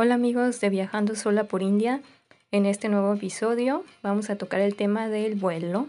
[0.00, 2.02] Hola amigos de Viajando Sola por India.
[2.52, 5.88] En este nuevo episodio vamos a tocar el tema del vuelo.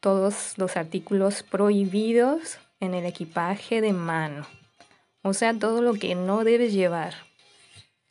[0.00, 4.44] Todos los artículos prohibidos en el equipaje de mano.
[5.22, 7.14] O sea, todo lo que no debes llevar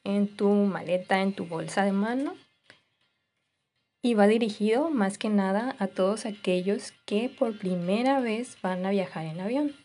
[0.05, 2.34] en tu maleta, en tu bolsa de mano.
[4.02, 8.91] Y va dirigido más que nada a todos aquellos que por primera vez van a
[8.91, 9.82] viajar en avión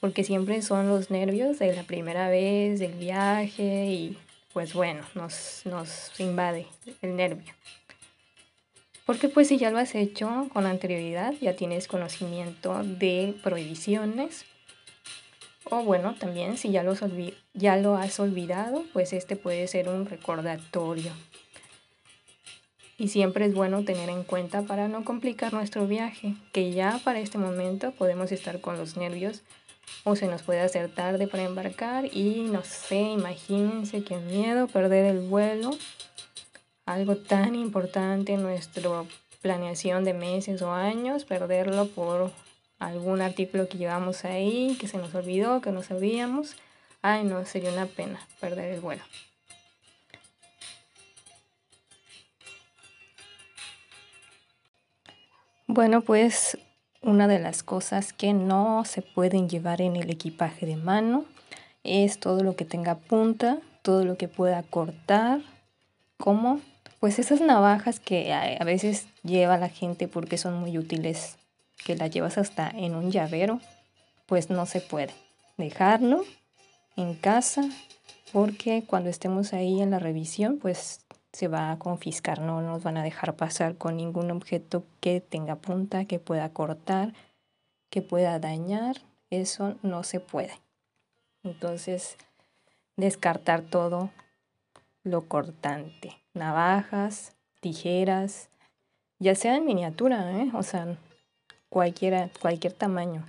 [0.00, 4.18] porque siempre son los nervios de la primera vez, del viaje y
[4.52, 6.66] pues bueno, nos, nos invade
[7.02, 7.52] el nervio.
[9.08, 14.44] Porque pues si ya lo has hecho con anterioridad, ya tienes conocimiento de prohibiciones.
[15.64, 16.84] O bueno, también si ya,
[17.54, 21.12] ya lo has olvidado, pues este puede ser un recordatorio.
[22.98, 27.20] Y siempre es bueno tener en cuenta para no complicar nuestro viaje, que ya para
[27.20, 29.42] este momento podemos estar con los nervios
[30.04, 35.04] o se nos puede hacer tarde para embarcar y no sé, imagínense qué miedo perder
[35.04, 35.70] el vuelo,
[36.86, 39.04] algo tan importante en nuestra
[39.42, 42.32] planeación de meses o años, perderlo por
[42.78, 46.56] algún artículo que llevamos ahí, que se nos olvidó, que no sabíamos.
[47.02, 49.02] Ay, no, sería una pena perder el vuelo.
[55.66, 56.56] Bueno, pues
[57.02, 61.24] una de las cosas que no se pueden llevar en el equipaje de mano
[61.84, 65.40] es todo lo que tenga punta, todo lo que pueda cortar,
[66.16, 66.60] como
[67.00, 71.36] pues esas navajas que a veces lleva la gente porque son muy útiles,
[71.84, 73.60] que las llevas hasta en un llavero,
[74.26, 75.14] pues no se puede.
[75.56, 76.24] Dejarlo
[76.96, 77.68] en casa
[78.32, 81.00] porque cuando estemos ahí en la revisión, pues
[81.38, 85.54] se va a confiscar, no nos van a dejar pasar con ningún objeto que tenga
[85.54, 87.14] punta, que pueda cortar,
[87.90, 88.96] que pueda dañar,
[89.30, 90.58] eso no se puede.
[91.44, 92.16] Entonces,
[92.96, 94.10] descartar todo
[95.04, 98.48] lo cortante, navajas, tijeras,
[99.20, 100.50] ya sea en miniatura, ¿eh?
[100.54, 100.98] o sea,
[101.68, 103.24] cualquiera, cualquier tamaño.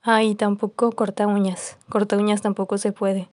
[0.00, 3.28] Ah, y tampoco corta uñas, corta uñas tampoco se puede.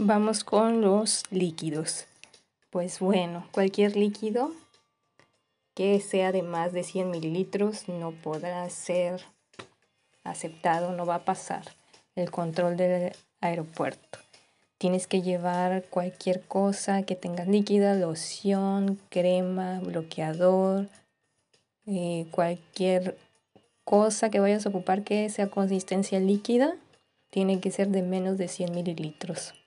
[0.00, 2.06] Vamos con los líquidos.
[2.70, 4.52] Pues bueno, cualquier líquido
[5.74, 9.22] que sea de más de 100 mililitros no podrá ser
[10.22, 11.64] aceptado, no va a pasar
[12.14, 14.20] el control del aeropuerto.
[14.78, 20.86] Tienes que llevar cualquier cosa que tenga líquida, loción, crema, bloqueador,
[21.86, 23.18] eh, cualquier
[23.82, 26.76] cosa que vayas a ocupar que sea consistencia líquida,
[27.30, 29.57] tiene que ser de menos de 100 mililitros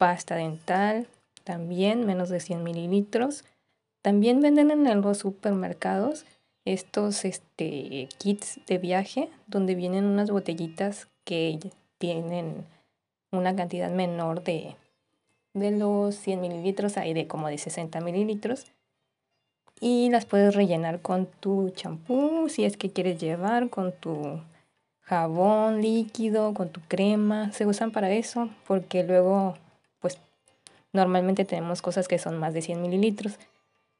[0.00, 1.06] pasta dental,
[1.44, 3.44] también menos de 100 mililitros.
[4.00, 6.24] También venden en los supermercados
[6.64, 11.58] estos este, kits de viaje donde vienen unas botellitas que
[11.98, 12.64] tienen
[13.30, 14.74] una cantidad menor de,
[15.52, 18.72] de los 100 mililitros, hay de como de 60 mililitros.
[19.82, 24.40] Y las puedes rellenar con tu champú, si es que quieres llevar, con tu
[25.02, 27.52] jabón líquido, con tu crema.
[27.52, 29.58] Se usan para eso porque luego
[30.92, 33.38] Normalmente tenemos cosas que son más de 100 mililitros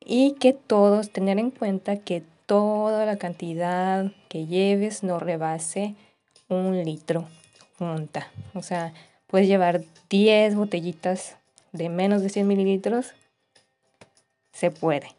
[0.01, 5.95] y que todos, tener en cuenta que toda la cantidad que lleves no rebase
[6.49, 7.29] un litro
[7.79, 8.29] junta.
[8.55, 8.93] O sea,
[9.29, 11.37] puedes llevar 10 botellitas
[11.73, 13.13] de menos de 100 mililitros,
[14.53, 15.15] se puede.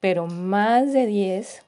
[0.00, 1.62] Pero más de 10,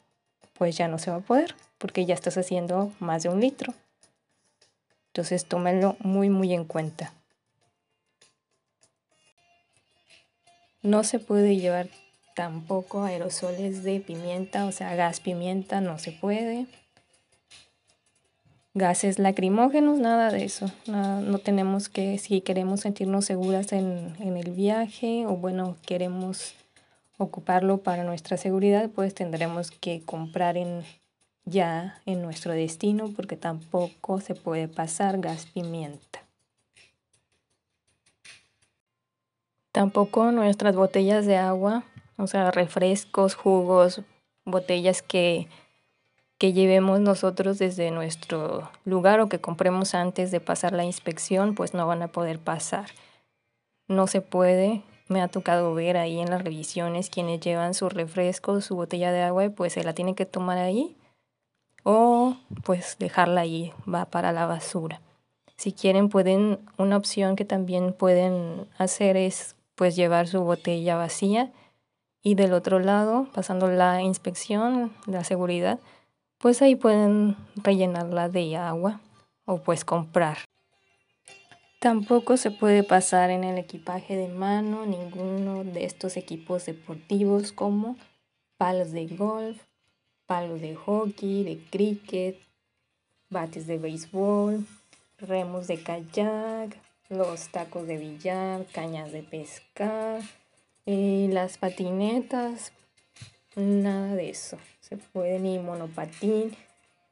[0.52, 3.72] pues ya no se va a poder, porque ya estás haciendo más de un litro.
[5.06, 7.14] Entonces tómenlo muy, muy en cuenta.
[10.86, 11.88] No se puede llevar
[12.36, 16.66] tampoco aerosoles de pimienta, o sea, gas pimienta no se puede.
[18.72, 20.70] Gases lacrimógenos, nada de eso.
[20.86, 26.54] no tenemos que, si queremos sentirnos seguras en, en el viaje o bueno, queremos
[27.18, 30.84] ocuparlo para nuestra seguridad, pues tendremos que comprar en,
[31.46, 36.25] ya en nuestro destino porque tampoco se puede pasar gas pimienta.
[39.76, 41.84] Tampoco nuestras botellas de agua,
[42.16, 44.00] o sea, refrescos, jugos,
[44.46, 45.48] botellas que,
[46.38, 51.74] que llevemos nosotros desde nuestro lugar o que compremos antes de pasar la inspección, pues
[51.74, 52.86] no van a poder pasar.
[53.86, 54.82] No se puede.
[55.08, 59.24] Me ha tocado ver ahí en las revisiones quienes llevan su refresco, su botella de
[59.24, 60.96] agua, y pues se la tienen que tomar ahí
[61.82, 62.34] o
[62.64, 65.02] pues dejarla ahí, va para la basura.
[65.58, 71.52] Si quieren pueden, una opción que también pueden hacer es pues llevar su botella vacía
[72.22, 75.78] y del otro lado, pasando la inspección, la seguridad,
[76.38, 79.00] pues ahí pueden rellenarla de agua
[79.44, 80.38] o pues comprar.
[81.78, 87.96] Tampoco se puede pasar en el equipaje de mano ninguno de estos equipos deportivos como
[88.56, 89.62] palos de golf,
[90.26, 92.38] palos de hockey, de cricket,
[93.30, 94.66] bates de béisbol,
[95.18, 96.76] remos de kayak,
[97.08, 100.20] los tacos de billar, cañas de pescar,
[100.84, 102.72] las patinetas,
[103.54, 104.58] nada de eso.
[104.80, 106.56] Se puede ni monopatín,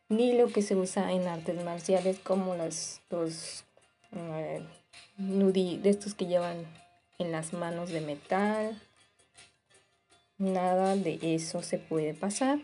[0.09, 3.65] ni lo que se usa en artes marciales como los, los
[4.13, 4.63] eh,
[5.19, 6.67] de estos que llevan
[7.19, 8.81] en las manos de metal.
[10.39, 12.59] Nada de eso se puede pasar.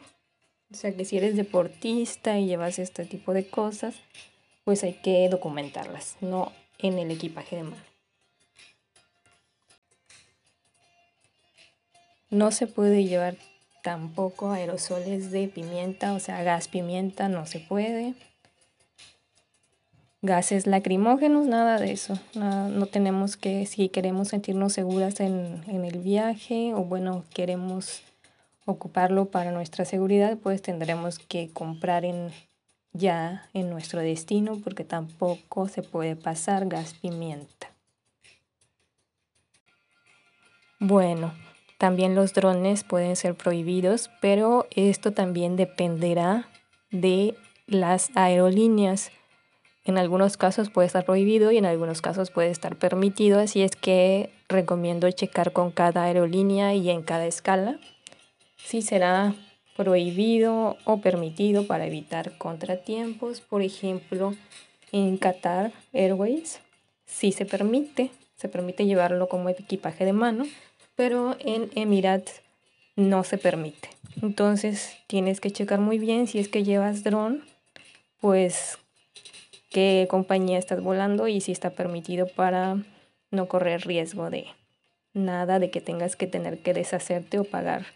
[0.72, 3.96] O sea que si eres deportista y llevas este tipo de cosas,
[4.64, 6.52] pues hay que documentarlas, no
[6.88, 7.82] en el equipaje de mano.
[12.30, 13.36] No se puede llevar
[13.82, 18.14] tampoco aerosoles de pimienta, o sea, gas pimienta no se puede.
[20.22, 22.18] Gases lacrimógenos, nada de eso.
[22.34, 28.02] no tenemos que, si queremos sentirnos seguras en, en el viaje o bueno, queremos
[28.66, 32.30] ocuparlo para nuestra seguridad, pues tendremos que comprar en,
[32.92, 37.70] ya en nuestro destino porque tampoco se puede pasar gas pimienta.
[40.78, 41.34] Bueno,
[41.78, 46.48] también los drones pueden ser prohibidos, pero esto también dependerá
[46.90, 47.34] de
[47.66, 49.12] las aerolíneas.
[49.84, 53.76] En algunos casos puede estar prohibido y en algunos casos puede estar permitido, así es
[53.76, 57.78] que recomiendo checar con cada aerolínea y en cada escala
[58.56, 59.34] si será
[59.80, 63.40] prohibido o permitido para evitar contratiempos.
[63.40, 64.34] Por ejemplo,
[64.92, 66.60] en Qatar Airways
[67.06, 70.44] sí se permite, se permite llevarlo como equipaje de mano,
[70.96, 72.42] pero en Emirates
[72.94, 73.88] no se permite.
[74.20, 77.42] Entonces tienes que checar muy bien si es que llevas dron,
[78.20, 78.76] pues
[79.70, 82.76] qué compañía estás volando y si está permitido para
[83.30, 84.44] no correr riesgo de
[85.14, 87.86] nada, de que tengas que tener que deshacerte o pagar,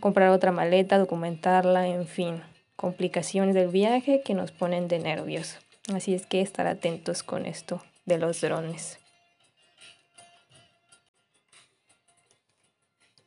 [0.00, 2.42] comprar otra maleta, documentarla, en fin,
[2.76, 5.58] complicaciones del viaje que nos ponen de nervios.
[5.92, 8.98] Así es que estar atentos con esto de los drones.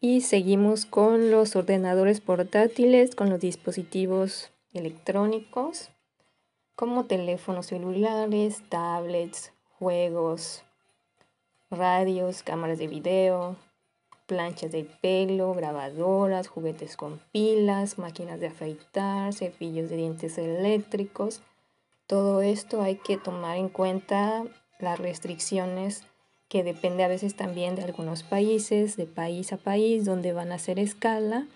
[0.02, 5.90] Y seguimos con los ordenadores portátiles, con los dispositivos electrónicos,
[6.76, 10.64] como teléfonos celulares, tablets, juegos,
[11.72, 13.56] radios, cámaras de video,
[14.26, 21.42] planchas de pelo, grabadoras, juguetes con pilas, máquinas de afeitar, cepillos de dientes eléctricos.
[22.08, 24.44] Todo esto hay que tomar en cuenta
[24.80, 26.04] las restricciones
[26.48, 30.56] que depende a veces también de algunos países, de país a país, donde van a
[30.56, 31.48] hacer escala,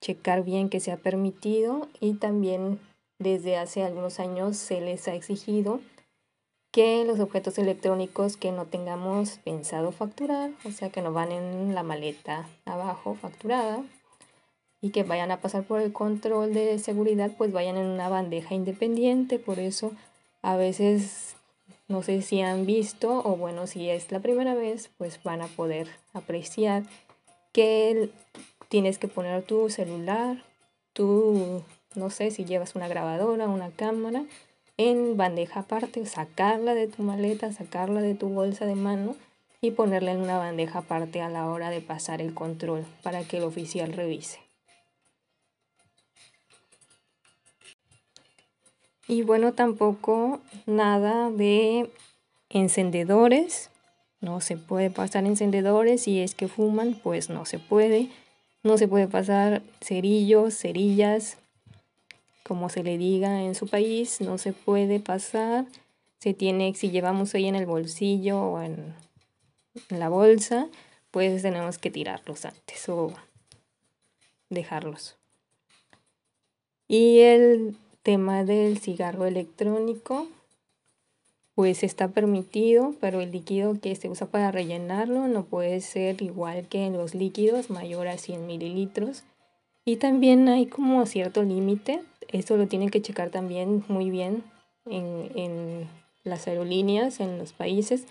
[0.00, 2.78] checar bien que sea permitido y también
[3.18, 5.80] desde hace algunos años se les ha exigido
[6.76, 11.74] que los objetos electrónicos que no tengamos pensado facturar, o sea que no van en
[11.74, 13.82] la maleta abajo facturada
[14.82, 18.54] y que vayan a pasar por el control de seguridad, pues vayan en una bandeja
[18.54, 19.92] independiente, por eso
[20.42, 21.36] a veces
[21.88, 25.46] no sé si han visto o bueno, si es la primera vez, pues van a
[25.46, 26.82] poder apreciar
[27.54, 28.10] que
[28.68, 30.44] tienes que poner tu celular,
[30.92, 31.62] tu,
[31.94, 34.26] no sé si llevas una grabadora, una cámara,
[34.78, 39.16] en bandeja aparte, sacarla de tu maleta, sacarla de tu bolsa de mano
[39.60, 43.38] y ponerla en una bandeja aparte a la hora de pasar el control para que
[43.38, 44.38] el oficial revise.
[49.08, 51.90] Y bueno, tampoco nada de
[52.50, 53.70] encendedores.
[54.20, 56.02] No se puede pasar encendedores.
[56.02, 58.10] Si es que fuman, pues no se puede.
[58.64, 61.38] No se puede pasar cerillos, cerillas,
[62.46, 64.20] como se le diga en su país.
[64.20, 65.66] No se puede pasar.
[66.18, 68.94] Se tiene, si llevamos ahí en el bolsillo o en,
[69.90, 70.68] en la bolsa,
[71.10, 73.12] pues tenemos que tirarlos antes o
[74.48, 75.16] dejarlos.
[76.88, 80.28] Y el tema del cigarro electrónico,
[81.54, 86.68] pues está permitido, pero el líquido que se usa para rellenarlo no puede ser igual
[86.68, 89.24] que en los líquidos, mayor a 100 mililitros.
[89.84, 94.42] Y también hay como cierto límite, esto lo tienen que checar también muy bien
[94.84, 95.88] en, en
[96.24, 98.06] las aerolíneas, en los países,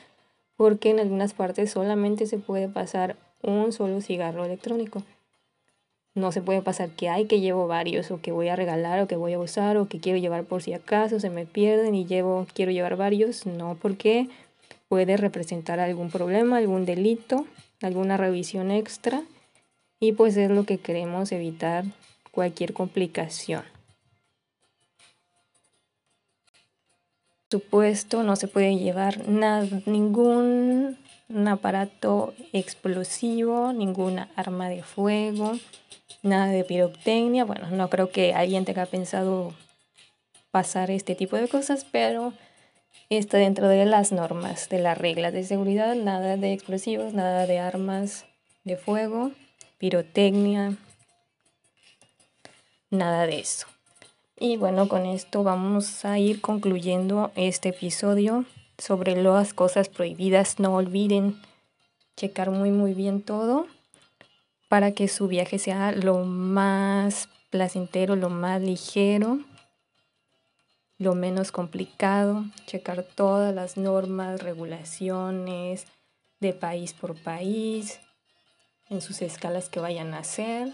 [0.56, 5.04] porque en algunas partes solamente se puede pasar un solo cigarro electrónico.
[6.16, 9.08] No se puede pasar que hay que llevo varios o que voy a regalar o
[9.08, 12.06] que voy a usar o que quiero llevar por si acaso se me pierden y
[12.06, 14.30] llevo quiero llevar varios, no porque
[14.88, 17.46] puede representar algún problema, algún delito,
[17.82, 19.24] alguna revisión extra
[20.00, 21.84] y pues es lo que queremos evitar
[22.32, 23.75] cualquier complicación.
[27.50, 30.98] Supuesto, no se puede llevar nada, ningún
[31.48, 35.54] aparato explosivo, ninguna arma de fuego,
[36.22, 37.46] nada de pirotecnia.
[37.46, 39.54] Bueno, no creo que alguien tenga pensado
[40.52, 42.34] pasar este tipo de cosas, pero
[43.10, 47.60] está dentro de las normas, de las reglas de seguridad, nada de explosivos, nada de
[47.60, 48.26] armas
[48.64, 49.32] de fuego,
[49.78, 50.78] pirotecnia,
[52.90, 53.68] nada de eso.
[54.38, 58.44] Y bueno, con esto vamos a ir concluyendo este episodio
[58.78, 60.60] sobre las cosas prohibidas.
[60.60, 61.40] No olviden
[62.18, 63.66] checar muy muy bien todo
[64.68, 69.40] para que su viaje sea lo más placentero, lo más ligero,
[70.98, 72.44] lo menos complicado.
[72.66, 75.86] Checar todas las normas, regulaciones
[76.42, 78.02] de país por país,
[78.90, 80.74] en sus escalas que vayan a hacer.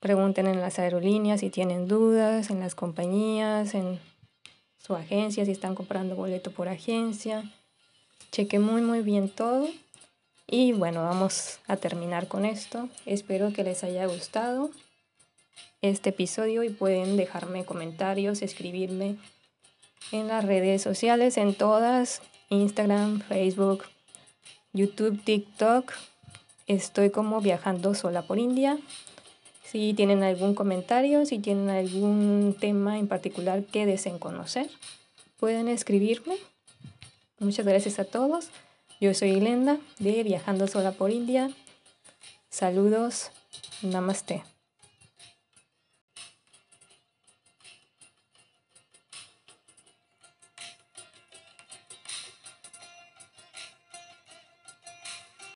[0.00, 3.98] Pregunten en las aerolíneas si tienen dudas, en las compañías, en
[4.78, 7.50] su agencia, si están comprando boleto por agencia.
[8.30, 9.68] Cheque muy muy bien todo.
[10.46, 12.88] Y bueno, vamos a terminar con esto.
[13.06, 14.70] Espero que les haya gustado
[15.82, 19.16] este episodio y pueden dejarme comentarios, escribirme
[20.12, 23.84] en las redes sociales, en todas, Instagram, Facebook,
[24.72, 25.92] YouTube, TikTok.
[26.66, 28.78] Estoy como viajando sola por India.
[29.70, 34.70] Si tienen algún comentario, si tienen algún tema en particular que deseen conocer,
[35.38, 36.36] pueden escribirme.
[37.38, 38.48] Muchas gracias a todos.
[38.98, 41.50] Yo soy Glenda de Viajando Sola por India.
[42.48, 43.30] Saludos.
[43.82, 44.42] Namaste.